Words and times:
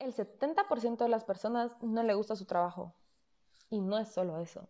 El 0.00 0.14
70% 0.14 0.96
de 0.96 1.08
las 1.08 1.24
personas 1.24 1.76
no 1.82 2.02
le 2.02 2.14
gusta 2.14 2.34
su 2.34 2.46
trabajo. 2.46 2.94
Y 3.68 3.80
no 3.80 3.98
es 3.98 4.08
solo 4.08 4.38
eso, 4.38 4.66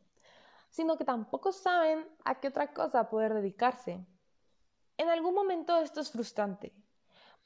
sino 0.68 0.98
que 0.98 1.04
tampoco 1.04 1.52
saben 1.52 2.06
a 2.24 2.40
qué 2.40 2.48
otra 2.48 2.74
cosa 2.74 3.08
poder 3.08 3.32
dedicarse. 3.32 4.04
En 4.98 5.08
algún 5.08 5.34
momento 5.34 5.78
esto 5.78 6.00
es 6.00 6.10
frustrante, 6.10 6.74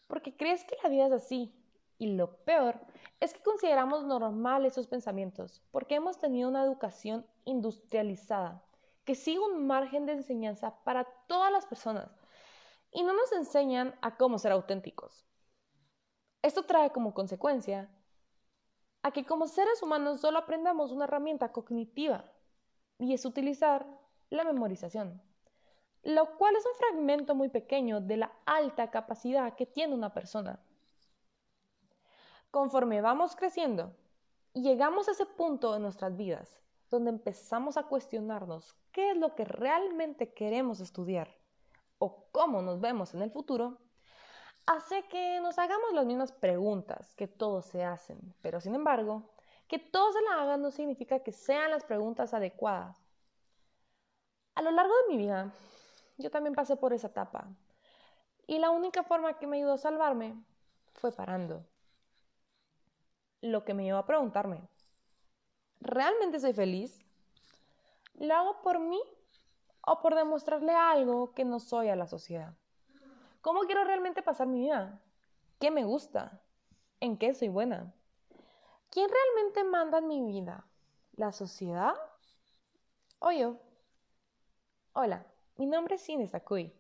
porque 0.09 0.35
crees 0.35 0.65
que 0.65 0.77
la 0.83 0.89
vida 0.89 1.07
es 1.07 1.13
así. 1.13 1.55
Y 1.99 2.15
lo 2.15 2.39
peor 2.39 2.81
es 3.21 3.33
que 3.35 3.43
consideramos 3.43 4.05
normal 4.05 4.65
esos 4.65 4.89
pensamientos, 4.89 5.63
porque 5.71 5.95
hemos 5.95 6.19
tenido 6.19 6.49
una 6.49 6.65
educación 6.65 7.25
industrializada 7.45 8.65
que 9.05 9.15
sigue 9.15 9.39
un 9.39 9.67
margen 9.67 10.07
de 10.07 10.13
enseñanza 10.13 10.83
para 10.85 11.05
todas 11.29 11.53
las 11.53 11.67
personas 11.67 12.09
y 12.91 13.03
no 13.03 13.13
nos 13.13 13.31
enseñan 13.33 13.95
a 14.01 14.17
cómo 14.17 14.39
ser 14.39 14.53
auténticos. 14.53 15.27
Esto 16.45 16.65
trae 16.65 16.91
como 16.91 17.15
consecuencia 17.15 17.89
a 19.03 19.13
que 19.13 19.25
como 19.25 19.49
seres 19.49 19.83
humanos 19.83 20.21
solo 20.21 20.37
aprendamos 20.37 20.93
una 20.93 21.05
herramienta 21.05 21.53
cognitiva 21.53 22.31
y 22.99 23.15
es 23.15 23.25
utilizar 23.25 23.87
la 24.29 24.45
memorización, 24.45 25.23
lo 26.03 26.37
cual 26.37 26.55
es 26.55 26.67
un 26.67 26.75
fragmento 26.75 27.35
muy 27.35 27.49
pequeño 27.49 28.03
de 28.03 28.19
la 28.19 28.33
alta 28.45 28.91
capacidad 28.91 29.55
que 29.55 29.65
tiene 29.65 29.95
una 29.95 30.13
persona. 30.13 30.61
Conforme 32.51 33.01
vamos 33.01 33.37
creciendo 33.37 33.97
y 34.53 34.61
llegamos 34.61 35.09
a 35.09 35.13
ese 35.13 35.25
punto 35.25 35.73
de 35.73 35.81
nuestras 35.81 36.15
vidas 36.15 36.61
donde 36.91 37.09
empezamos 37.09 37.79
a 37.79 37.85
cuestionarnos 37.85 38.77
qué 38.93 39.13
es 39.13 39.17
lo 39.17 39.35
que 39.35 39.47
realmente 39.47 40.35
queremos 40.35 40.81
estudiar 40.81 41.35
o 41.97 42.27
cómo 42.33 42.61
nos 42.61 42.83
vemos 42.83 43.15
en 43.15 43.23
el 43.23 43.31
futuro, 43.31 43.79
hace 44.67 45.07
que 45.09 45.41
nos 45.41 45.59
hagamos 45.59 45.93
las 45.93 46.07
mismas 46.07 46.33
preguntas 46.33 47.15
que 47.15 47.27
todos 47.27 47.67
se 47.67 47.85
hacen, 47.85 48.35
pero 48.43 48.61
sin 48.61 48.75
embargo, 48.75 49.23
que 49.69 49.79
todos 49.79 50.15
se 50.15 50.23
las 50.23 50.33
hagan 50.41 50.63
no 50.63 50.71
significa 50.71 51.21
que 51.21 51.33
sean 51.33 51.71
las 51.71 51.85
preguntas 51.85 52.35
adecuadas. 52.35 52.99
A 54.55 54.63
lo 54.63 54.71
largo 54.71 54.93
de 54.95 55.15
mi 55.15 55.17
vida, 55.19 55.53
yo 56.17 56.31
también 56.31 56.55
pasé 56.55 56.77
por 56.77 56.93
esa 56.93 57.09
etapa 57.09 57.49
y 58.47 58.59
la 58.59 58.71
única 58.71 59.03
forma 59.03 59.39
que 59.39 59.47
me 59.47 59.57
ayudó 59.57 59.75
a 59.75 59.79
salvarme 59.79 60.35
fue 60.93 61.13
parando. 61.13 61.65
Lo 63.41 63.65
que 63.65 63.75
me 63.75 63.85
llevó 63.85 63.99
a 63.99 64.07
preguntarme, 64.07 64.63
¿realmente 65.81 66.41
soy 66.41 66.53
feliz? 66.53 67.05
¿Lo 68.15 68.35
hago 68.35 68.63
por 68.63 68.79
mí 68.79 69.01
o 69.87 70.01
por 70.01 70.15
demostrarle 70.15 70.73
algo 70.73 71.35
que 71.35 71.45
no 71.45 71.59
soy 71.59 71.89
a 71.89 71.97
la 71.97 72.07
sociedad? 72.07 72.55
¿Cómo 73.45 73.65
quiero 73.65 73.85
realmente 73.85 74.23
pasar 74.23 74.47
mi 74.47 74.61
vida? 74.61 74.99
¿Qué 75.61 75.71
me 75.71 75.85
gusta? 75.85 76.41
¿En 76.99 77.19
qué 77.19 77.35
soy 77.35 77.49
buena? 77.49 77.93
¿Quién 78.89 79.07
realmente 79.11 79.65
manda 79.65 79.99
en 79.99 80.09
mi 80.09 80.23
vida? 80.23 80.67
¿La 81.13 81.31
sociedad 81.31 81.93
o 83.19 83.31
yo? 83.33 83.61
Hola, 84.95 85.27
mi 85.57 85.67
nombre 85.67 85.97
es 85.97 86.01
Cine 86.01 86.27
Sakuy 86.27 86.73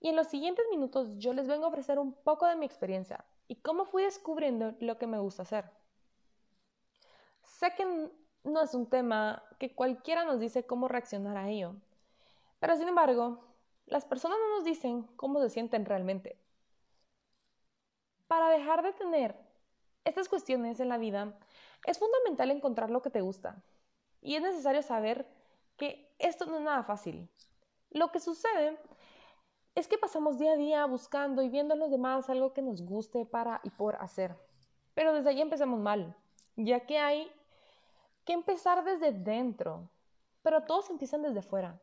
y 0.00 0.08
en 0.08 0.16
los 0.16 0.28
siguientes 0.28 0.64
minutos 0.70 1.10
yo 1.18 1.34
les 1.34 1.48
vengo 1.48 1.66
a 1.66 1.68
ofrecer 1.68 1.98
un 1.98 2.14
poco 2.14 2.46
de 2.46 2.56
mi 2.56 2.64
experiencia 2.64 3.22
y 3.46 3.56
cómo 3.56 3.84
fui 3.84 4.04
descubriendo 4.04 4.72
lo 4.80 4.96
que 4.96 5.06
me 5.06 5.18
gusta 5.18 5.42
hacer. 5.42 5.70
Sé 7.42 7.74
que 7.74 8.10
no 8.42 8.62
es 8.62 8.72
un 8.72 8.86
tema 8.88 9.42
que 9.58 9.74
cualquiera 9.74 10.24
nos 10.24 10.40
dice 10.40 10.64
cómo 10.64 10.88
reaccionar 10.88 11.36
a 11.36 11.50
ello. 11.50 11.74
Pero 12.58 12.74
sin 12.74 12.88
embargo, 12.88 13.44
las 13.86 14.04
personas 14.04 14.38
no 14.38 14.56
nos 14.56 14.64
dicen 14.64 15.04
cómo 15.16 15.40
se 15.40 15.50
sienten 15.50 15.84
realmente. 15.84 16.38
Para 18.26 18.48
dejar 18.50 18.82
de 18.82 18.92
tener 18.92 19.36
estas 20.04 20.28
cuestiones 20.28 20.80
en 20.80 20.88
la 20.88 20.98
vida, 20.98 21.38
es 21.84 21.98
fundamental 21.98 22.50
encontrar 22.50 22.90
lo 22.90 23.02
que 23.02 23.10
te 23.10 23.20
gusta. 23.20 23.62
Y 24.20 24.34
es 24.34 24.42
necesario 24.42 24.82
saber 24.82 25.26
que 25.76 26.12
esto 26.18 26.46
no 26.46 26.56
es 26.56 26.62
nada 26.62 26.82
fácil. 26.82 27.28
Lo 27.90 28.10
que 28.10 28.18
sucede 28.18 28.76
es 29.76 29.86
que 29.86 29.98
pasamos 29.98 30.38
día 30.38 30.52
a 30.52 30.56
día 30.56 30.86
buscando 30.86 31.42
y 31.42 31.48
viendo 31.48 31.74
en 31.74 31.80
los 31.80 31.90
demás 31.90 32.28
algo 32.28 32.52
que 32.52 32.62
nos 32.62 32.82
guste 32.82 33.24
para 33.24 33.60
y 33.62 33.70
por 33.70 33.96
hacer. 33.96 34.36
Pero 34.94 35.12
desde 35.12 35.30
ahí 35.30 35.40
empezamos 35.40 35.78
mal, 35.78 36.16
ya 36.56 36.80
que 36.86 36.98
hay 36.98 37.30
que 38.24 38.32
empezar 38.32 38.82
desde 38.84 39.12
dentro, 39.12 39.88
pero 40.42 40.64
todos 40.64 40.90
empiezan 40.90 41.22
desde 41.22 41.42
fuera. 41.42 41.78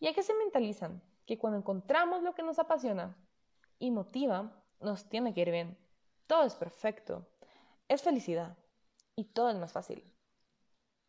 Y 0.00 0.06
hay 0.06 0.14
que 0.14 0.22
se 0.22 0.34
mentalizan 0.34 1.02
que 1.28 1.38
cuando 1.38 1.58
encontramos 1.58 2.22
lo 2.22 2.34
que 2.34 2.42
nos 2.42 2.58
apasiona 2.58 3.14
y 3.78 3.90
motiva, 3.90 4.50
nos 4.80 5.10
tiene 5.10 5.34
que 5.34 5.42
ir 5.42 5.50
bien. 5.50 5.76
Todo 6.26 6.44
es 6.44 6.54
perfecto, 6.54 7.28
es 7.86 8.02
felicidad 8.02 8.56
y 9.14 9.24
todo 9.24 9.50
es 9.50 9.56
más 9.56 9.70
fácil. 9.70 10.02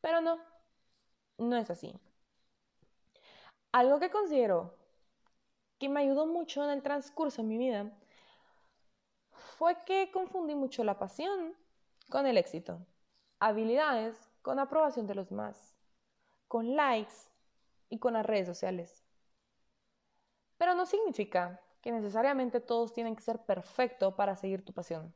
Pero 0.01 0.19
no, 0.19 0.37
no 1.37 1.55
es 1.55 1.69
así. 1.69 1.97
Algo 3.71 4.01
que 4.01 4.11
considero 4.11 4.75
que 5.79 5.87
me 5.87 6.01
ayudó 6.01 6.27
mucho 6.27 6.65
en 6.65 6.71
el 6.71 6.83
transcurso 6.83 7.41
de 7.41 7.47
mi 7.47 7.57
vida 7.57 7.89
fue 9.31 9.85
que 9.85 10.11
confundí 10.11 10.53
mucho 10.53 10.83
la 10.83 10.99
pasión 10.99 11.55
con 12.09 12.27
el 12.27 12.37
éxito. 12.37 12.85
Habilidades 13.39 14.29
con 14.41 14.59
aprobación 14.59 15.07
de 15.07 15.15
los 15.15 15.29
demás, 15.29 15.77
con 16.49 16.75
likes 16.75 17.15
y 17.87 17.99
con 17.99 18.13
las 18.13 18.25
redes 18.25 18.47
sociales. 18.47 19.08
Pero 20.59 20.75
no 20.75 20.85
significa 20.85 21.61
que 21.81 21.91
necesariamente 21.91 22.59
todos 22.59 22.91
tienen 22.91 23.15
que 23.15 23.23
ser 23.23 23.39
perfectos 23.45 24.13
para 24.13 24.35
seguir 24.35 24.63
tu 24.63 24.73
pasión. 24.73 25.15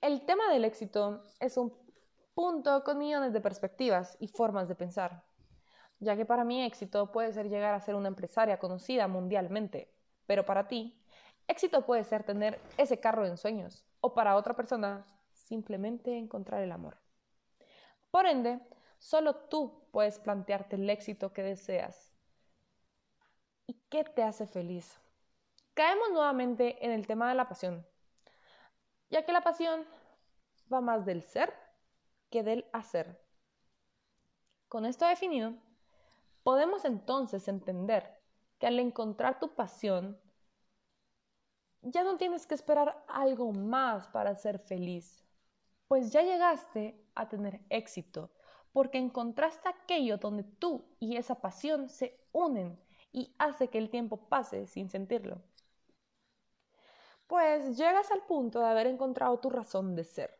El 0.00 0.24
tema 0.24 0.48
del 0.52 0.64
éxito 0.64 1.24
es 1.40 1.56
un 1.56 1.76
punto 2.34 2.84
con 2.84 2.98
millones 2.98 3.32
de 3.32 3.40
perspectivas 3.40 4.16
y 4.20 4.28
formas 4.28 4.68
de 4.68 4.76
pensar, 4.76 5.24
ya 5.98 6.14
que 6.14 6.24
para 6.24 6.44
mí 6.44 6.64
éxito 6.64 7.10
puede 7.10 7.32
ser 7.32 7.48
llegar 7.48 7.74
a 7.74 7.80
ser 7.80 7.96
una 7.96 8.06
empresaria 8.06 8.60
conocida 8.60 9.08
mundialmente, 9.08 9.92
pero 10.26 10.46
para 10.46 10.68
ti, 10.68 10.96
éxito 11.48 11.84
puede 11.84 12.04
ser 12.04 12.22
tener 12.22 12.60
ese 12.76 13.00
carro 13.00 13.24
de 13.24 13.30
ensueños, 13.30 13.84
o 14.00 14.14
para 14.14 14.36
otra 14.36 14.54
persona, 14.54 15.04
simplemente 15.32 16.16
encontrar 16.16 16.62
el 16.62 16.70
amor. 16.70 16.96
Por 18.12 18.26
ende, 18.26 18.60
solo 18.98 19.34
tú 19.34 19.82
puedes 19.90 20.20
plantearte 20.20 20.76
el 20.76 20.88
éxito 20.88 21.32
que 21.32 21.42
deseas. 21.42 22.07
¿Y 23.88 23.90
qué 23.90 24.04
te 24.04 24.22
hace 24.22 24.46
feliz? 24.46 25.00
Caemos 25.72 26.10
nuevamente 26.10 26.84
en 26.84 26.92
el 26.92 27.06
tema 27.06 27.30
de 27.30 27.34
la 27.34 27.48
pasión, 27.48 27.86
ya 29.08 29.24
que 29.24 29.32
la 29.32 29.40
pasión 29.40 29.86
va 30.70 30.82
más 30.82 31.06
del 31.06 31.22
ser 31.22 31.54
que 32.28 32.42
del 32.42 32.66
hacer. 32.74 33.18
Con 34.68 34.84
esto 34.84 35.06
definido, 35.06 35.54
podemos 36.42 36.84
entonces 36.84 37.48
entender 37.48 38.20
que 38.58 38.66
al 38.66 38.78
encontrar 38.78 39.40
tu 39.40 39.54
pasión, 39.54 40.20
ya 41.80 42.04
no 42.04 42.18
tienes 42.18 42.46
que 42.46 42.56
esperar 42.56 43.02
algo 43.08 43.52
más 43.52 44.06
para 44.08 44.34
ser 44.34 44.58
feliz, 44.58 45.24
pues 45.86 46.12
ya 46.12 46.20
llegaste 46.20 47.02
a 47.14 47.26
tener 47.30 47.62
éxito, 47.70 48.30
porque 48.72 48.98
encontraste 48.98 49.66
aquello 49.66 50.18
donde 50.18 50.44
tú 50.44 50.84
y 51.00 51.16
esa 51.16 51.40
pasión 51.40 51.88
se 51.88 52.20
unen 52.32 52.78
y 53.12 53.34
hace 53.38 53.68
que 53.68 53.78
el 53.78 53.90
tiempo 53.90 54.28
pase 54.28 54.66
sin 54.66 54.90
sentirlo. 54.90 55.40
Pues 57.26 57.76
llegas 57.76 58.10
al 58.10 58.22
punto 58.22 58.60
de 58.60 58.66
haber 58.66 58.86
encontrado 58.86 59.38
tu 59.38 59.50
razón 59.50 59.94
de 59.94 60.04
ser. 60.04 60.38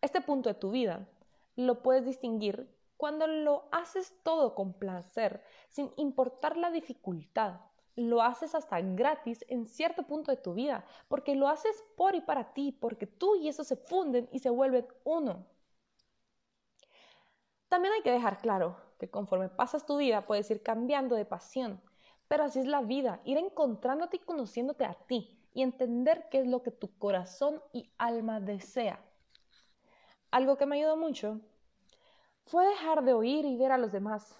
Este 0.00 0.20
punto 0.20 0.48
de 0.48 0.54
tu 0.54 0.70
vida 0.70 1.08
lo 1.56 1.82
puedes 1.82 2.04
distinguir 2.04 2.68
cuando 2.96 3.26
lo 3.26 3.68
haces 3.72 4.14
todo 4.22 4.54
con 4.54 4.74
placer, 4.74 5.42
sin 5.68 5.92
importar 5.96 6.56
la 6.56 6.70
dificultad, 6.70 7.60
lo 7.96 8.22
haces 8.22 8.54
hasta 8.54 8.80
gratis 8.80 9.44
en 9.48 9.66
cierto 9.66 10.04
punto 10.04 10.30
de 10.30 10.36
tu 10.36 10.54
vida, 10.54 10.84
porque 11.08 11.34
lo 11.34 11.48
haces 11.48 11.84
por 11.96 12.14
y 12.14 12.20
para 12.20 12.52
ti, 12.54 12.72
porque 12.72 13.06
tú 13.06 13.36
y 13.36 13.48
eso 13.48 13.64
se 13.64 13.76
funden 13.76 14.28
y 14.32 14.38
se 14.38 14.50
vuelven 14.50 14.86
uno. 15.04 15.46
También 17.68 17.94
hay 17.94 18.02
que 18.02 18.12
dejar 18.12 18.38
claro 18.38 18.76
conforme 19.10 19.48
pasas 19.48 19.86
tu 19.86 19.96
vida 19.96 20.26
puedes 20.26 20.50
ir 20.50 20.62
cambiando 20.62 21.16
de 21.16 21.24
pasión, 21.24 21.80
pero 22.28 22.44
así 22.44 22.60
es 22.60 22.66
la 22.66 22.82
vida, 22.82 23.20
ir 23.24 23.38
encontrándote 23.38 24.16
y 24.16 24.20
conociéndote 24.20 24.84
a 24.84 24.94
ti 24.94 25.38
y 25.52 25.62
entender 25.62 26.28
qué 26.30 26.40
es 26.40 26.46
lo 26.46 26.62
que 26.62 26.70
tu 26.70 26.96
corazón 26.98 27.62
y 27.72 27.90
alma 27.98 28.40
desea. 28.40 29.00
Algo 30.30 30.56
que 30.56 30.66
me 30.66 30.76
ayudó 30.76 30.96
mucho 30.96 31.40
fue 32.46 32.66
dejar 32.66 33.04
de 33.04 33.14
oír 33.14 33.44
y 33.44 33.56
ver 33.56 33.72
a 33.72 33.78
los 33.78 33.92
demás, 33.92 34.36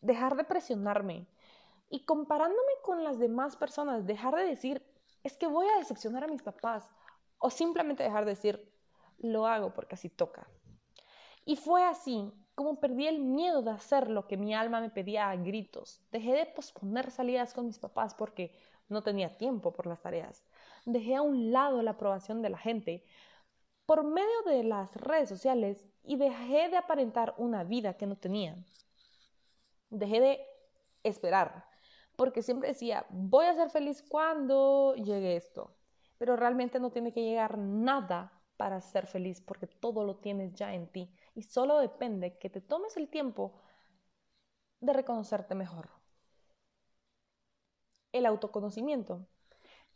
dejar 0.00 0.36
de 0.36 0.44
presionarme, 0.44 1.26
y 1.90 2.04
comparándome 2.04 2.72
con 2.82 3.02
las 3.04 3.18
demás 3.18 3.56
personas, 3.56 4.06
dejar 4.06 4.34
de 4.36 4.44
decir, 4.44 4.84
es 5.22 5.36
que 5.36 5.46
voy 5.46 5.66
a 5.68 5.78
decepcionar 5.78 6.24
a 6.24 6.28
mis 6.28 6.42
papás, 6.42 6.88
o 7.38 7.50
simplemente 7.50 8.02
dejar 8.02 8.24
de 8.24 8.32
decir, 8.32 8.72
lo 9.18 9.46
hago 9.46 9.72
porque 9.72 9.94
así 9.94 10.08
toca. 10.08 10.46
Y 11.44 11.56
fue 11.56 11.84
así 11.84 12.32
como 12.58 12.80
perdí 12.80 13.06
el 13.06 13.20
miedo 13.20 13.62
de 13.62 13.70
hacer 13.70 14.10
lo 14.10 14.26
que 14.26 14.36
mi 14.36 14.52
alma 14.52 14.80
me 14.80 14.90
pedía 14.90 15.30
a 15.30 15.36
gritos. 15.36 16.02
Dejé 16.10 16.32
de 16.32 16.46
posponer 16.46 17.12
salidas 17.12 17.54
con 17.54 17.66
mis 17.66 17.78
papás 17.78 18.14
porque 18.14 18.50
no 18.88 19.00
tenía 19.04 19.38
tiempo 19.38 19.72
por 19.72 19.86
las 19.86 20.02
tareas. 20.02 20.44
dejé 20.84 21.14
a 21.14 21.22
un 21.22 21.52
lado 21.52 21.82
la 21.82 21.92
aprobación 21.92 22.42
de 22.42 22.50
la 22.50 22.58
gente 22.58 23.04
por 23.86 24.02
medio 24.02 24.42
de 24.44 24.64
las 24.64 24.92
redes 24.96 25.28
sociales 25.28 25.86
y 26.02 26.16
dejé 26.16 26.68
de 26.68 26.78
aparentar 26.78 27.32
una 27.38 27.62
vida 27.62 27.94
que 27.94 28.08
no 28.08 28.16
tenía. 28.16 28.56
Dejé 29.90 30.20
de 30.20 30.40
esperar, 31.04 31.64
porque 32.16 32.42
siempre 32.42 32.70
decía, 32.70 33.06
voy 33.10 33.46
a 33.46 33.54
ser 33.54 33.70
feliz 33.70 34.02
cuando 34.02 34.96
llegue 34.96 35.36
esto, 35.36 35.76
pero 36.18 36.34
realmente 36.34 36.80
no 36.80 36.90
tiene 36.90 37.12
que 37.12 37.22
llegar 37.22 37.56
nada 37.56 38.32
para 38.56 38.80
ser 38.80 39.06
feliz, 39.06 39.40
porque 39.40 39.68
todo 39.68 40.02
lo 40.02 40.16
tienes 40.16 40.54
ya 40.54 40.74
en 40.74 40.88
ti 40.88 41.08
y 41.38 41.44
solo 41.44 41.78
depende 41.78 42.36
que 42.36 42.50
te 42.50 42.60
tomes 42.60 42.96
el 42.96 43.08
tiempo 43.08 43.52
de 44.80 44.92
reconocerte 44.92 45.54
mejor. 45.54 45.88
El 48.10 48.26
autoconocimiento 48.26 49.24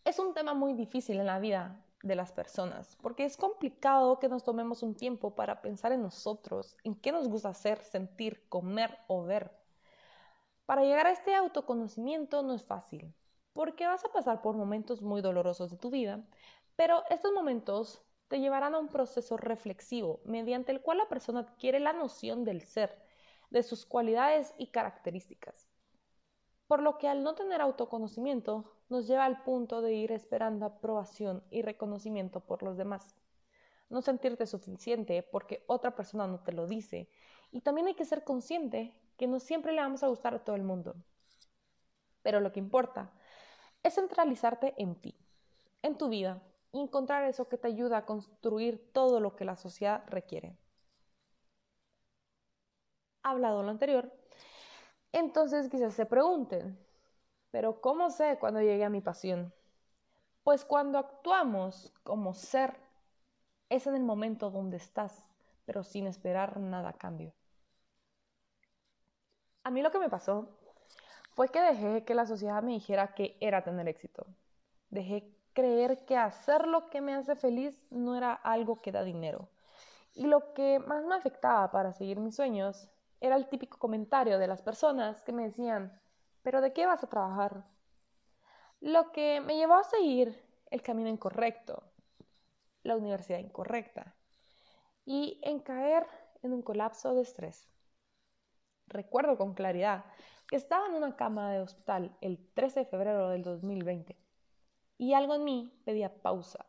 es 0.05 0.21
un 0.21 0.35
tema 0.35 0.55
muy 0.55 0.75
difícil 0.75 1.19
en 1.19 1.27
la 1.27 1.41
vida 1.41 1.85
de 2.05 2.15
las 2.15 2.31
personas, 2.31 2.97
porque 3.03 3.25
es 3.25 3.37
complicado 3.37 4.21
que 4.21 4.29
nos 4.29 4.44
tomemos 4.44 4.85
un 4.85 4.94
tiempo 4.94 5.35
para 5.35 5.62
pensar 5.62 5.91
en 5.91 6.03
nosotros, 6.03 6.77
en 6.85 6.94
qué 6.94 7.11
nos 7.11 7.27
gusta 7.27 7.49
hacer, 7.49 7.83
sentir, 7.83 8.49
comer 8.49 8.97
o 9.09 9.25
ver. 9.25 9.50
Para 10.65 10.83
llegar 10.83 11.09
a 11.09 11.11
este 11.11 11.35
autoconocimiento 11.35 12.44
no 12.44 12.55
es 12.55 12.65
fácil, 12.65 13.12
porque 13.53 13.89
vas 13.89 14.05
a 14.05 14.12
pasar 14.12 14.43
por 14.43 14.55
momentos 14.55 15.03
muy 15.03 15.23
dolorosos 15.23 15.73
de 15.73 15.77
tu 15.77 15.91
vida, 15.91 16.25
pero 16.77 17.03
estos 17.11 17.33
momentos 17.33 18.00
te 18.32 18.40
llevarán 18.40 18.75
a 18.75 18.79
un 18.79 18.88
proceso 18.88 19.37
reflexivo 19.37 20.23
mediante 20.25 20.73
el 20.73 20.81
cual 20.81 20.96
la 20.96 21.08
persona 21.11 21.40
adquiere 21.40 21.81
la 21.81 21.93
noción 21.93 22.44
del 22.44 22.62
ser, 22.62 22.99
de 23.50 23.62
sus 23.62 23.84
cualidades 23.84 24.55
y 24.56 24.69
características. 24.69 25.69
Por 26.67 26.81
lo 26.81 26.96
que 26.96 27.08
al 27.08 27.23
no 27.23 27.34
tener 27.34 27.61
autoconocimiento 27.61 28.73
nos 28.88 29.06
lleva 29.06 29.26
al 29.26 29.43
punto 29.43 29.82
de 29.82 29.93
ir 29.93 30.12
esperando 30.12 30.64
aprobación 30.64 31.44
y 31.50 31.61
reconocimiento 31.61 32.40
por 32.40 32.62
los 32.62 32.79
demás. 32.79 33.14
No 33.90 34.00
sentirte 34.00 34.46
suficiente 34.46 35.23
porque 35.23 35.62
otra 35.67 35.94
persona 35.94 36.26
no 36.26 36.40
te 36.40 36.52
lo 36.52 36.67
dice. 36.67 37.11
Y 37.50 37.61
también 37.61 37.88
hay 37.88 37.94
que 37.94 38.06
ser 38.06 38.25
consciente 38.25 38.99
que 39.19 39.26
no 39.26 39.40
siempre 39.40 39.75
le 39.75 39.82
vamos 39.82 40.02
a 40.05 40.08
gustar 40.08 40.34
a 40.34 40.43
todo 40.43 40.56
el 40.56 40.62
mundo. 40.62 40.96
Pero 42.23 42.40
lo 42.40 42.50
que 42.50 42.61
importa 42.61 43.12
es 43.82 43.96
centralizarte 43.96 44.73
en 44.79 44.94
ti, 44.94 45.19
en 45.82 45.99
tu 45.99 46.08
vida, 46.08 46.40
encontrar 46.72 47.24
eso 47.24 47.48
que 47.48 47.58
te 47.58 47.69
ayuda 47.69 47.98
a 47.98 48.06
construir 48.06 48.92
todo 48.92 49.20
lo 49.20 49.36
que 49.36 49.44
la 49.44 49.56
sociedad 49.56 50.04
requiere. 50.08 50.56
Hablado 53.22 53.62
lo 53.62 53.70
anterior, 53.70 54.12
entonces 55.12 55.69
quizás 55.69 55.94
se 55.94 56.06
pregunten, 56.06 56.78
pero 57.50 57.80
¿cómo 57.80 58.10
sé 58.10 58.38
cuando 58.40 58.60
llegue 58.60 58.84
a 58.84 58.90
mi 58.90 59.00
pasión? 59.00 59.52
Pues 60.42 60.64
cuando 60.64 60.98
actuamos 60.98 61.92
como 62.02 62.34
ser, 62.34 62.76
es 63.69 63.86
en 63.86 63.94
el 63.94 64.02
momento 64.02 64.50
donde 64.50 64.76
estás, 64.78 65.24
pero 65.66 65.82
sin 65.84 66.06
esperar 66.06 66.58
nada 66.58 66.90
a 66.90 66.98
cambio. 66.98 67.34
A 69.64 69.70
mí 69.70 69.82
lo 69.82 69.90
que 69.90 69.98
me 69.98 70.08
pasó 70.10 70.48
fue 71.32 71.48
que 71.48 71.60
dejé 71.60 72.04
que 72.04 72.14
la 72.14 72.26
sociedad 72.26 72.62
me 72.62 72.72
dijera 72.72 73.14
que 73.14 73.36
era 73.40 73.62
tener 73.64 73.88
éxito. 73.88 74.26
Dejé 74.90 75.34
creer 75.52 76.04
que 76.04 76.16
hacer 76.16 76.66
lo 76.66 76.88
que 76.88 77.00
me 77.00 77.14
hace 77.14 77.37
feliz 77.37 77.81
no 77.90 78.16
era 78.16 78.32
algo 78.32 78.81
que 78.81 78.93
da 78.93 79.02
dinero. 79.04 79.49
Y 80.14 80.26
lo 80.26 80.52
que 80.54 80.78
más 80.78 81.04
me 81.04 81.14
afectaba 81.14 81.70
para 81.70 81.93
seguir 81.93 82.20
mis 82.20 82.37
sueños 82.37 82.88
era 83.20 83.37
el 83.37 83.49
típico 83.49 83.78
comentario 83.78 84.38
de 84.38 84.46
las 84.46 84.62
personas 84.62 85.22
que 85.22 85.32
me 85.32 85.44
decían, 85.44 86.00
pero 86.43 86.60
¿de 86.60 86.72
qué 86.72 86.87
vas 86.87 87.02
a 87.02 87.08
trabajar? 87.08 87.64
Lo 88.81 89.12
que 89.12 89.40
me 89.40 89.56
llevó 89.56 89.75
a 89.75 89.84
seguir 89.84 90.44
el 90.70 90.82
camino 90.82 91.08
incorrecto, 91.08 91.84
la 92.82 92.96
universidad 92.96 93.38
incorrecta 93.38 94.14
y 95.05 95.40
en 95.43 95.60
caer 95.60 96.06
en 96.43 96.52
un 96.52 96.62
colapso 96.62 97.14
de 97.14 97.22
estrés. 97.22 97.69
Recuerdo 98.88 99.38
con 99.38 99.55
claridad 99.55 100.05
que 100.48 100.56
estaba 100.56 100.87
en 100.87 100.94
una 100.94 101.16
cama 101.16 101.52
de 101.52 101.60
hospital 101.60 102.16
el 102.20 102.38
13 102.55 102.81
de 102.81 102.87
febrero 102.87 103.28
del 103.28 103.43
2020 103.43 104.21
y 105.02 105.14
algo 105.14 105.34
en 105.34 105.43
mí 105.43 105.72
pedía 105.84 106.22
pausa. 106.22 106.64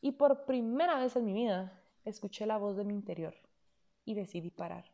Y 0.00 0.10
por 0.12 0.44
primera 0.44 0.98
vez 0.98 1.14
en 1.14 1.24
mi 1.24 1.32
vida 1.32 1.80
escuché 2.04 2.44
la 2.44 2.56
voz 2.56 2.76
de 2.76 2.82
mi 2.84 2.94
interior 2.94 3.36
y 4.04 4.14
decidí 4.14 4.50
parar. 4.50 4.90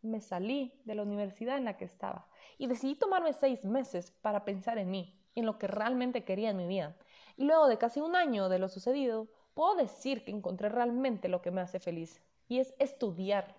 Me 0.00 0.22
salí 0.22 0.72
de 0.86 0.94
la 0.94 1.02
universidad 1.02 1.58
en 1.58 1.66
la 1.66 1.76
que 1.76 1.84
estaba 1.84 2.30
y 2.56 2.66
decidí 2.66 2.94
tomarme 2.94 3.34
seis 3.34 3.66
meses 3.66 4.10
para 4.10 4.46
pensar 4.46 4.78
en 4.78 4.90
mí, 4.90 5.20
en 5.34 5.44
lo 5.44 5.58
que 5.58 5.66
realmente 5.66 6.24
quería 6.24 6.48
en 6.48 6.56
mi 6.56 6.66
vida. 6.66 6.96
Y 7.36 7.44
luego 7.44 7.68
de 7.68 7.76
casi 7.76 8.00
un 8.00 8.16
año 8.16 8.48
de 8.48 8.58
lo 8.58 8.70
sucedido, 8.70 9.28
puedo 9.52 9.74
decir 9.74 10.24
que 10.24 10.30
encontré 10.30 10.70
realmente 10.70 11.28
lo 11.28 11.42
que 11.42 11.50
me 11.50 11.60
hace 11.60 11.78
feliz 11.78 12.22
y 12.48 12.58
es 12.58 12.74
estudiar. 12.78 13.54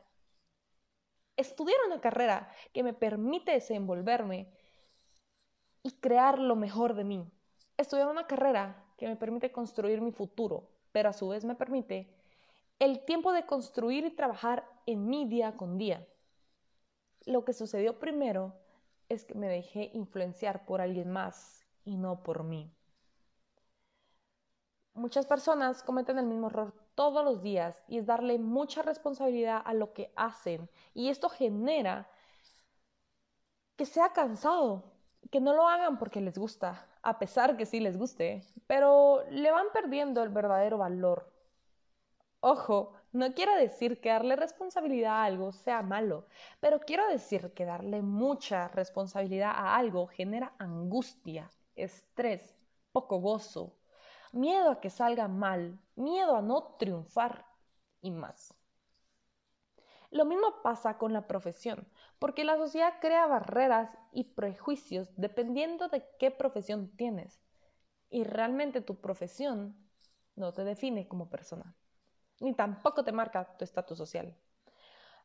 Estudiar 1.36 1.78
una 1.86 2.02
carrera 2.02 2.50
que 2.74 2.82
me 2.82 2.94
permite 2.94 3.52
desenvolverme 3.52 4.52
y 5.84 5.92
crear 6.00 6.40
lo 6.40 6.56
mejor 6.56 6.96
de 6.96 7.04
mí 7.04 7.32
estudiar 7.78 8.08
una 8.08 8.28
carrera 8.28 8.84
que 8.98 9.08
me 9.08 9.16
permite 9.16 9.52
construir 9.52 10.02
mi 10.02 10.12
futuro, 10.12 10.68
pero 10.92 11.10
a 11.10 11.14
su 11.14 11.28
vez 11.30 11.46
me 11.46 11.56
permite 11.56 12.08
el 12.80 13.06
tiempo 13.06 13.32
de 13.32 13.46
construir 13.46 14.06
y 14.06 14.12
trabajar 14.12 14.68
en 14.86 15.08
mi 15.08 15.28
día 15.28 15.56
con 15.56 15.78
día. 15.78 16.06
Lo 17.26 17.44
que 17.44 17.54
sucedió 17.54 18.00
primero 18.00 18.54
es 19.10 19.26
que 19.26 19.36
me 19.36 19.48
dejé 19.48 19.92
influenciar 19.94 20.66
por 20.66 20.82
alguien 20.82 21.12
más 21.12 21.66
y 21.86 21.98
no 21.98 22.24
por 22.24 22.44
mí. 22.44 22.72
Muchas 24.94 25.26
personas 25.26 25.84
cometen 25.84 26.18
el 26.18 26.26
mismo 26.26 26.48
error 26.48 26.74
todos 26.96 27.24
los 27.24 27.44
días 27.44 27.84
y 27.88 28.00
es 28.00 28.08
darle 28.08 28.40
mucha 28.40 28.82
responsabilidad 28.82 29.62
a 29.64 29.74
lo 29.76 29.94
que 29.94 30.12
hacen 30.16 30.70
y 30.96 31.10
esto 31.10 31.30
genera 31.30 32.10
que 33.76 33.86
sea 33.86 34.12
cansado, 34.14 34.97
que 35.32 35.40
no 35.42 35.54
lo 35.54 35.68
hagan 35.68 35.98
porque 35.98 36.22
les 36.22 36.38
gusta, 36.38 36.88
a 37.02 37.20
pesar 37.20 37.58
que 37.58 37.66
sí 37.66 37.80
les 37.80 37.98
guste, 37.98 38.44
pero 38.68 39.24
le 39.30 39.52
van 39.52 39.68
perdiendo 39.74 40.24
el 40.24 40.30
verdadero 40.30 40.78
valor. 40.78 41.32
Ojo, 42.40 42.94
no 43.12 43.34
quiero 43.34 43.56
decir 43.56 44.00
que 44.00 44.10
darle 44.10 44.36
responsabilidad 44.36 45.14
a 45.14 45.24
algo 45.26 45.52
sea 45.52 45.82
malo, 45.82 46.28
pero 46.60 46.80
quiero 46.80 47.08
decir 47.08 47.54
que 47.54 47.66
darle 47.66 48.02
mucha 48.02 48.68
responsabilidad 48.70 49.52
a 49.52 49.76
algo 49.76 50.08
genera 50.08 50.54
angustia, 50.60 51.52
estrés, 51.76 52.56
poco 52.92 53.20
gozo, 53.20 53.78
miedo 54.32 54.72
a 54.72 54.82
que 54.82 54.90
salga 54.90 55.28
mal, 55.28 55.80
miedo 55.96 56.36
a 56.36 56.42
no 56.42 56.76
triunfar 56.80 57.46
y 58.02 58.12
más. 58.12 58.57
Lo 60.10 60.26
mismo 60.26 60.62
pasa 60.64 60.98
con 60.98 61.12
la 61.12 61.28
profesión, 61.28 61.88
porque 62.18 62.46
la 62.46 62.58
sociedad 62.58 62.94
crea 63.02 63.28
barreras 63.28 63.90
y 64.12 64.24
prejuicios 64.36 65.10
dependiendo 65.18 65.90
de 65.90 66.06
qué 66.18 66.32
profesión 66.32 66.96
tienes. 66.96 67.42
Y 68.10 68.24
realmente 68.24 68.82
tu 68.82 69.02
profesión 69.02 69.76
no 70.36 70.54
te 70.54 70.64
define 70.64 71.08
como 71.08 71.30
persona, 71.30 71.76
ni 72.40 72.54
tampoco 72.54 73.04
te 73.04 73.12
marca 73.12 73.58
tu 73.58 73.66
estatus 73.66 73.98
social. 73.98 74.38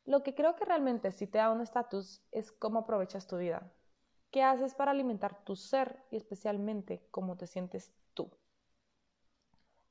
Lo 0.05 0.25
que 0.25 0.35
creo 0.35 0.57
que 0.57 0.65
realmente 0.65 1.13
sí 1.13 1.29
te 1.29 1.39
da 1.39 1.51
un 1.51 1.61
estatus 1.61 2.23
es 2.33 2.51
cómo 2.51 2.81
aprovechas 2.81 3.29
tu 3.29 3.37
vida, 3.37 3.73
qué 4.33 4.43
haces 4.43 4.75
para 4.75 4.91
alimentar 4.91 5.45
tu 5.45 5.55
ser 5.55 6.03
y 6.11 6.17
especialmente 6.17 7.07
cómo 7.13 7.37
te 7.37 7.47
sientes 7.47 7.93
tú. 8.15 8.31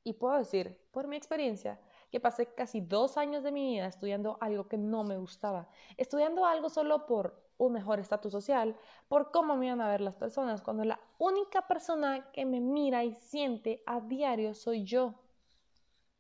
Y 0.04 0.14
puedo 0.14 0.38
decir, 0.38 0.82
por 0.92 1.08
mi 1.08 1.16
experiencia, 1.16 1.80
que 2.12 2.20
pasé 2.20 2.54
casi 2.54 2.82
dos 2.82 3.18
años 3.18 3.42
de 3.44 3.52
mi 3.52 3.74
vida 3.74 3.88
estudiando 3.88 4.38
algo 4.42 4.68
que 4.68 4.78
no 4.78 5.04
me 5.04 5.18
gustaba, 5.18 5.70
estudiando 5.98 6.46
algo 6.46 6.70
solo 6.70 7.06
por 7.06 7.42
un 7.58 7.74
mejor 7.74 8.00
estatus 8.00 8.34
social, 8.34 8.76
por 9.08 9.32
cómo 9.32 9.56
me 9.56 9.68
iban 9.68 9.82
a 9.82 9.88
ver 9.88 10.02
las 10.02 10.16
personas, 10.16 10.62
cuando 10.62 10.84
la 10.84 11.00
única 11.20 11.68
persona 11.68 12.32
que 12.32 12.46
me 12.46 12.60
mira 12.60 13.04
y 13.04 13.14
siente 13.14 13.82
a 13.86 14.02
diario 14.02 14.54
soy 14.54 14.84
yo. 14.84 15.14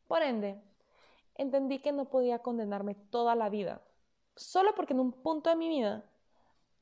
Por 0.08 0.22
ende, 0.22 0.62
entendí 1.36 1.80
que 1.80 1.92
no 1.92 2.06
podía 2.06 2.40
condenarme 2.40 2.96
toda 2.96 3.36
la 3.36 3.50
vida, 3.50 3.82
solo 4.36 4.74
porque 4.76 4.94
en 4.94 5.02
un 5.02 5.12
punto 5.12 5.50
de 5.50 5.56
mi 5.58 5.68
vida 5.68 6.06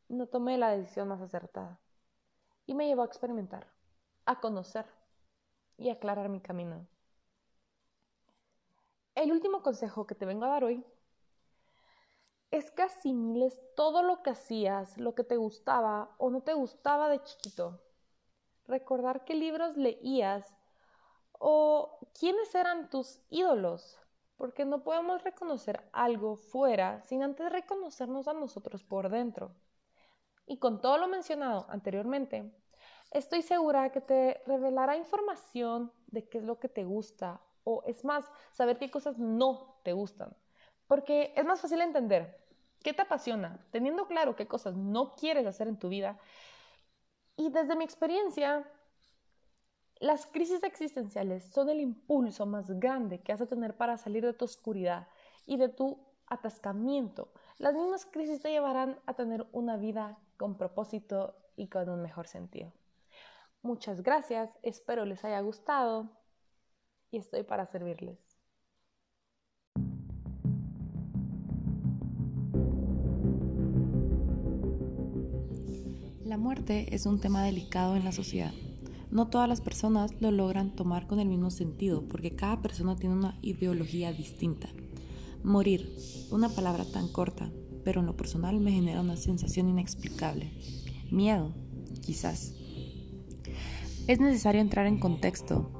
no 0.07 0.27
tomé 0.27 0.57
la 0.57 0.69
decisión 0.69 1.07
más 1.07 1.21
acertada. 1.21 1.79
Y 2.67 2.75
me 2.75 2.85
llevó 2.85 3.01
a 3.01 3.05
experimentar, 3.05 3.65
a 4.25 4.39
conocer 4.39 4.85
y 5.77 5.89
aclarar 5.89 6.29
mi 6.29 6.41
camino. 6.41 6.85
El 9.19 9.33
último 9.33 9.61
consejo 9.61 10.07
que 10.07 10.15
te 10.15 10.25
vengo 10.25 10.45
a 10.45 10.49
dar 10.51 10.63
hoy 10.63 10.81
es 12.51 12.71
que 12.71 12.83
asimiles 12.83 13.59
todo 13.75 14.01
lo 14.01 14.23
que 14.23 14.29
hacías, 14.29 14.97
lo 14.97 15.13
que 15.13 15.25
te 15.25 15.35
gustaba 15.35 16.15
o 16.19 16.29
no 16.29 16.39
te 16.39 16.53
gustaba 16.53 17.09
de 17.09 17.21
chiquito. 17.23 17.81
Recordar 18.65 19.25
qué 19.25 19.35
libros 19.35 19.75
leías 19.75 20.55
o 21.33 21.99
quiénes 22.17 22.55
eran 22.55 22.89
tus 22.89 23.19
ídolos, 23.29 23.99
porque 24.37 24.63
no 24.63 24.85
podemos 24.85 25.21
reconocer 25.21 25.83
algo 25.91 26.37
fuera 26.37 27.01
sin 27.01 27.21
antes 27.21 27.51
reconocernos 27.51 28.29
a 28.29 28.33
nosotros 28.33 28.85
por 28.85 29.09
dentro. 29.09 29.53
Y 30.45 30.59
con 30.59 30.79
todo 30.79 30.97
lo 30.97 31.09
mencionado 31.09 31.65
anteriormente, 31.67 32.53
estoy 33.11 33.41
segura 33.41 33.91
que 33.91 33.99
te 33.99 34.41
revelará 34.45 34.95
información 34.95 35.91
de 36.07 36.29
qué 36.29 36.37
es 36.37 36.45
lo 36.45 36.57
que 36.57 36.69
te 36.69 36.85
gusta 36.85 37.41
o 37.63 37.83
es 37.85 38.03
más, 38.05 38.25
saber 38.51 38.77
qué 38.77 38.89
cosas 38.89 39.17
no 39.17 39.79
te 39.83 39.93
gustan. 39.93 40.35
Porque 40.87 41.33
es 41.35 41.45
más 41.45 41.61
fácil 41.61 41.81
entender 41.81 42.39
qué 42.83 42.93
te 42.93 43.01
apasiona, 43.01 43.59
teniendo 43.71 44.07
claro 44.07 44.35
qué 44.35 44.47
cosas 44.47 44.75
no 44.75 45.15
quieres 45.15 45.45
hacer 45.45 45.67
en 45.67 45.77
tu 45.77 45.89
vida. 45.89 46.17
Y 47.35 47.49
desde 47.49 47.75
mi 47.75 47.83
experiencia, 47.83 48.69
las 49.99 50.25
crisis 50.25 50.63
existenciales 50.63 51.43
son 51.43 51.69
el 51.69 51.81
impulso 51.81 52.45
más 52.45 52.71
grande 52.79 53.21
que 53.21 53.33
has 53.33 53.39
de 53.39 53.47
tener 53.47 53.75
para 53.75 53.97
salir 53.97 54.25
de 54.25 54.33
tu 54.33 54.45
oscuridad 54.45 55.07
y 55.45 55.57
de 55.57 55.69
tu 55.69 55.99
atascamiento. 56.27 57.31
Las 57.57 57.75
mismas 57.75 58.05
crisis 58.05 58.41
te 58.41 58.51
llevarán 58.51 58.99
a 59.05 59.13
tener 59.13 59.45
una 59.51 59.77
vida 59.77 60.17
con 60.37 60.57
propósito 60.57 61.35
y 61.57 61.67
con 61.67 61.89
un 61.89 62.01
mejor 62.01 62.27
sentido. 62.27 62.71
Muchas 63.61 64.01
gracias, 64.03 64.57
espero 64.63 65.03
les 65.03 65.25
haya 65.25 65.41
gustado 65.41 66.09
y 67.11 67.17
estoy 67.17 67.43
para 67.43 67.65
servirles. 67.65 68.17
La 76.23 76.37
muerte 76.37 76.93
es 76.93 77.05
un 77.05 77.19
tema 77.19 77.43
delicado 77.43 77.95
en 77.95 78.05
la 78.05 78.11
sociedad. 78.11 78.53
No 79.09 79.29
todas 79.29 79.49
las 79.49 79.61
personas 79.61 80.11
lo 80.21 80.29
logran 80.29 80.75
tomar 80.75 81.07
con 81.07 81.19
el 81.19 81.27
mismo 81.27 81.49
sentido 81.49 82.07
porque 82.07 82.35
cada 82.35 82.61
persona 82.61 82.95
tiene 82.95 83.15
una 83.15 83.39
ideología 83.41 84.13
distinta. 84.13 84.69
Morir, 85.43 85.91
una 86.29 86.49
palabra 86.49 86.85
tan 86.85 87.07
corta, 87.07 87.51
pero 87.83 88.01
en 88.01 88.05
lo 88.05 88.15
personal 88.15 88.59
me 88.59 88.71
genera 88.71 89.01
una 89.01 89.17
sensación 89.17 89.69
inexplicable. 89.69 90.51
Miedo, 91.09 91.55
quizás. 92.01 92.53
Es 94.07 94.19
necesario 94.19 94.61
entrar 94.61 94.85
en 94.85 94.99
contexto 94.99 95.78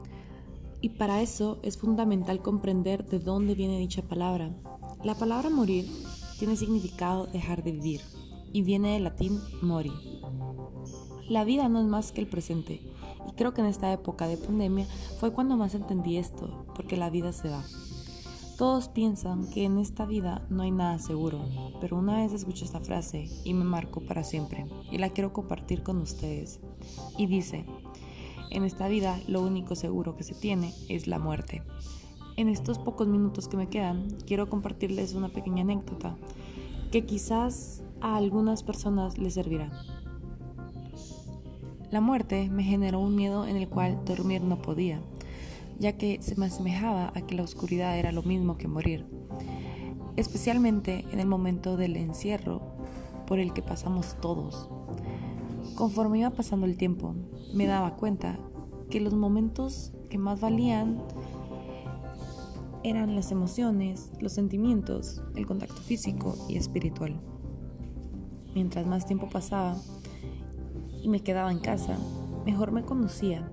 y 0.81 0.89
para 0.89 1.21
eso 1.21 1.59
es 1.63 1.77
fundamental 1.77 2.41
comprender 2.41 3.05
de 3.05 3.19
dónde 3.19 3.55
viene 3.55 3.79
dicha 3.79 4.01
palabra. 4.01 4.55
La 5.03 5.15
palabra 5.15 5.50
morir 5.50 5.86
tiene 6.38 6.55
significado 6.55 7.27
dejar 7.27 7.63
de 7.63 7.71
vivir 7.71 8.01
y 8.53 8.62
viene 8.62 8.93
del 8.93 9.03
latín 9.03 9.39
mori. 9.62 9.91
La 11.27 11.43
vida 11.43 11.69
no 11.69 11.79
es 11.79 11.86
más 11.86 12.12
que 12.12 12.21
el 12.21 12.27
presente 12.27 12.81
y 13.27 13.31
creo 13.33 13.53
que 13.53 13.62
en 13.62 13.67
esta 13.67 13.91
época 13.91 14.27
de 14.27 14.38
pandemia 14.38 14.88
fue 15.19 15.33
cuando 15.33 15.57
más 15.57 15.75
entendí 15.75 16.17
esto, 16.17 16.65
porque 16.75 16.98
la 16.98 17.09
vida 17.09 17.33
se 17.33 17.50
va. 17.50 17.63
Todos 18.57 18.89
piensan 18.89 19.50
que 19.50 19.63
en 19.63 19.77
esta 19.77 20.05
vida 20.05 20.45
no 20.50 20.63
hay 20.63 20.71
nada 20.71 21.00
seguro, 21.00 21.45
pero 21.79 21.98
una 21.98 22.17
vez 22.17 22.33
escuché 22.33 22.65
esta 22.65 22.81
frase 22.81 23.29
y 23.45 23.53
me 23.53 23.63
marcó 23.63 24.01
para 24.01 24.25
siempre 24.25 24.65
y 24.91 24.98
la 24.98 25.12
quiero 25.12 25.31
compartir 25.31 25.81
con 25.81 25.98
ustedes. 26.00 26.59
Y 27.17 27.27
dice, 27.27 27.65
en 28.50 28.63
esta 28.63 28.88
vida 28.88 29.20
lo 29.27 29.41
único 29.41 29.75
seguro 29.75 30.15
que 30.15 30.24
se 30.24 30.34
tiene 30.34 30.74
es 30.88 31.08
la 31.08 31.20
muerte. 31.20 31.63
En 32.38 32.50
estos 32.50 32.79
pocos 32.79 33.08
minutos 33.08 33.48
que 33.48 33.58
me 33.58 33.70
quedan, 33.70 34.08
quiero 34.25 34.50
compartirles 34.50 35.13
una 35.13 35.29
pequeña 35.29 35.63
anécdota 35.63 36.15
que 36.91 37.06
quizás 37.06 37.84
a 38.01 38.15
algunas 38.15 38.63
personas 38.63 39.18
les 39.18 39.34
servirá. 39.34 39.72
La 41.91 42.01
muerte 42.01 42.50
me 42.50 42.63
generó 42.63 43.00
un 43.00 43.15
miedo 43.15 43.46
en 43.48 43.56
el 43.56 43.68
cual 43.68 44.03
dormir 44.06 44.41
no 44.41 44.62
podía 44.62 45.01
ya 45.79 45.94
que 45.94 46.22
se 46.22 46.36
me 46.36 46.46
asemejaba 46.46 47.12
a 47.15 47.22
que 47.22 47.36
la 47.36 47.44
oscuridad 47.44 47.98
era 47.98 48.12
lo 48.12 48.22
mismo 48.22 48.58
que 48.58 48.68
morir, 48.68 49.06
especialmente 50.18 51.06
en 51.12 51.20
el 51.20 51.25
momento 51.25 51.77
del 51.77 51.96
encierro 51.96 52.62
por 53.25 53.39
el 53.39 53.53
que 53.53 53.62
pasamos 53.62 54.18
todos. 54.22 54.70
Conforme 55.76 56.20
iba 56.20 56.30
pasando 56.32 56.66
el 56.66 56.78
tiempo, 56.78 57.16
me 57.54 57.66
daba 57.66 57.96
cuenta 57.96 58.40
que 58.90 59.00
los 59.00 59.14
momentos 59.14 59.94
que 60.10 60.18
más 60.18 60.42
valían 60.42 61.02
eran 62.84 63.16
las 63.16 63.32
emociones, 63.32 64.12
los 64.20 64.34
sentimientos, 64.34 65.22
el 65.36 65.46
contacto 65.46 65.82
físico 65.82 66.36
y 66.48 66.58
espiritual. 66.58 67.20
Mientras 68.56 68.88
más 68.88 69.06
tiempo 69.06 69.30
pasaba 69.30 69.78
y 71.02 71.10
me 71.10 71.22
quedaba 71.22 71.52
en 71.52 71.60
casa, 71.60 71.98
mejor 72.46 72.72
me 72.72 72.84
conocía 72.84 73.52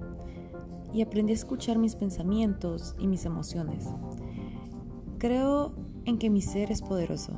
y 0.93 1.03
aprendí 1.03 1.33
a 1.33 1.37
escuchar 1.37 1.79
mis 1.79 1.97
pensamientos 1.97 2.95
y 2.99 3.07
mis 3.07 3.25
emociones. 3.25 3.87
Creo 5.19 5.75
en 6.05 6.19
que 6.19 6.31
mi 6.31 6.41
ser 6.41 6.71
es 6.71 6.83
poderoso 6.83 7.33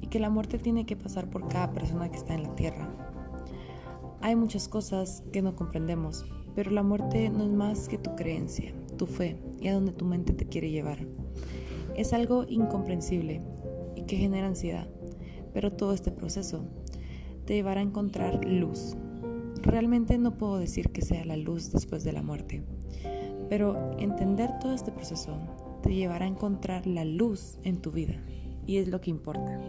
y 0.00 0.06
que 0.06 0.20
la 0.20 0.30
muerte 0.30 0.58
tiene 0.58 0.86
que 0.86 0.96
pasar 0.96 1.28
por 1.28 1.48
cada 1.48 1.72
persona 1.72 2.10
que 2.10 2.18
está 2.18 2.34
en 2.34 2.44
la 2.44 2.54
tierra. 2.54 2.91
Hay 4.22 4.36
muchas 4.36 4.68
cosas 4.68 5.24
que 5.32 5.42
no 5.42 5.56
comprendemos, 5.56 6.24
pero 6.54 6.70
la 6.70 6.84
muerte 6.84 7.28
no 7.28 7.42
es 7.42 7.50
más 7.50 7.88
que 7.88 7.98
tu 7.98 8.14
creencia, 8.14 8.72
tu 8.96 9.06
fe 9.06 9.36
y 9.60 9.66
a 9.66 9.74
donde 9.74 9.90
tu 9.90 10.04
mente 10.04 10.32
te 10.32 10.46
quiere 10.46 10.70
llevar. 10.70 11.08
Es 11.96 12.12
algo 12.12 12.44
incomprensible 12.48 13.42
y 13.96 14.02
que 14.02 14.16
genera 14.16 14.46
ansiedad, 14.46 14.86
pero 15.52 15.72
todo 15.72 15.92
este 15.92 16.12
proceso 16.12 16.64
te 17.46 17.54
llevará 17.54 17.80
a 17.80 17.84
encontrar 17.84 18.44
luz. 18.44 18.96
Realmente 19.60 20.16
no 20.18 20.38
puedo 20.38 20.56
decir 20.58 20.90
que 20.90 21.02
sea 21.02 21.24
la 21.24 21.36
luz 21.36 21.72
después 21.72 22.04
de 22.04 22.12
la 22.12 22.22
muerte, 22.22 22.62
pero 23.48 23.90
entender 23.98 24.50
todo 24.60 24.72
este 24.72 24.92
proceso 24.92 25.36
te 25.82 25.92
llevará 25.96 26.26
a 26.26 26.28
encontrar 26.28 26.86
la 26.86 27.04
luz 27.04 27.58
en 27.64 27.82
tu 27.82 27.90
vida 27.90 28.22
y 28.66 28.76
es 28.76 28.86
lo 28.86 29.00
que 29.00 29.10
importa. 29.10 29.60